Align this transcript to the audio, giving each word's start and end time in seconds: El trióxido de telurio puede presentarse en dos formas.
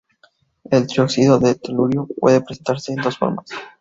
El 0.71 0.87
trióxido 0.87 1.37
de 1.37 1.53
telurio 1.53 2.07
puede 2.19 2.41
presentarse 2.41 2.91
en 2.91 3.03
dos 3.03 3.19
formas. 3.19 3.45